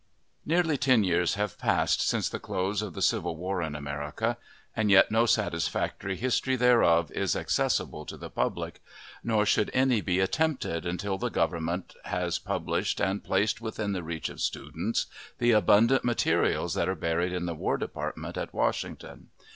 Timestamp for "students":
14.41-15.05